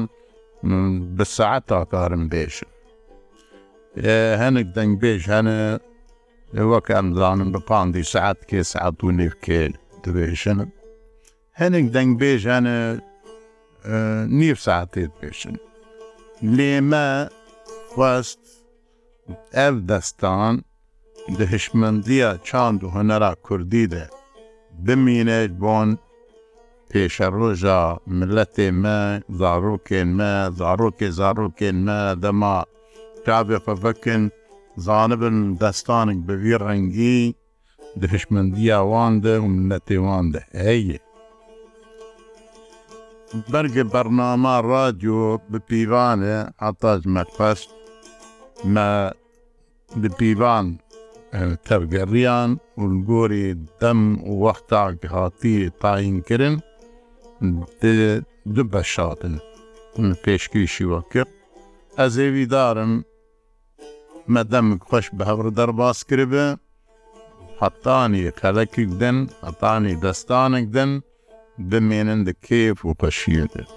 بە 1.17 1.25
سعات 1.37 1.63
تاکارم 1.71 2.25
بێشن. 2.33 2.71
هەنک 4.43 4.67
دەنگبێژ 4.77 5.23
هەنە 5.35 5.59
وەک 6.71 6.87
ئەمزانم 6.97 7.49
بە 7.55 7.61
پاندی 7.69 8.05
سعات 8.13 8.39
کێ 8.49 8.61
سعات 8.73 8.99
و 9.05 9.09
نێفکێ 9.19 9.61
دەبێشنم. 10.05 10.71
هەنێک 11.63 11.87
دەنگبێژانە 11.97 12.79
نیف 14.39 14.59
ساعتێت 14.67 15.13
پێشن 15.21 15.57
لێمە 16.57 17.09
خواست 17.91 18.41
ئەف 19.57 19.75
دەستان 19.91 20.55
دهشمەندیە 21.39 22.31
چاند 22.49 22.79
و 22.85 22.89
هەنەرا 22.97 23.33
کوردی 23.47 23.87
دە 23.93 24.05
بمینێت 24.85 25.53
بۆن 25.63 25.89
پێشەڕۆژە 26.91 27.83
ملەتێ 28.19 28.69
مە 28.83 29.01
زارۆکێن 29.41 30.09
مە 30.19 30.35
زارۆکێ 30.59 31.09
زارۆکێن 31.19 31.77
مە 31.87 32.01
دەما 32.23 32.59
کاێ 33.27 33.57
فەفەکن 33.67 34.23
زانبن 34.87 35.37
دەستانێک 35.63 36.19
بەوی 36.27 36.55
ڕەنگی 36.65 37.23
دهشمەندیە 38.01 38.79
واندە 38.93 39.35
و 39.43 39.47
منەتێوان 39.57 40.27
دە 40.35 40.43
هەیە 40.65 40.99
بەرگە 43.53 43.85
بەرنامە 43.93 44.55
ڕادیۆ 44.69 45.23
بپیوانێ 45.53 46.37
ئاتاج 46.63 47.01
مەقفەست 47.15 47.71
مە 48.75 48.89
بپیوان 50.03 50.67
تەرگەڕیان 51.67 52.51
ولگۆری 52.81 53.47
دەم 53.81 54.01
وەختاک 54.43 54.99
هاتی 55.15 55.57
تاینکردن 55.83 56.55
دو 58.55 58.63
بەشاتن 58.73 59.35
پێشکیشی 60.25 60.85
وەکرد 60.93 61.31
ئەز 61.99 62.15
ئێویدارم 62.23 62.93
مەدەم 64.35 64.67
خوۆش 64.87 65.07
بە 65.17 65.23
هەڕ 65.29 65.41
دەرباس 65.59 65.99
کردبێ 66.09 66.47
حتانی 67.61 68.25
خەلەکێک 68.41 68.91
دن 69.01 69.17
ئەتانی 69.45 69.95
دەستانێک 70.05 70.67
دن 70.77 70.91
دەمێنن 71.71 72.21
دە 72.27 72.33
کێف 72.47 72.79
و 72.83 72.93
پەشیر 73.01 73.45
دێت. 73.53 73.71